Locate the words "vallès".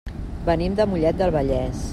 1.39-1.89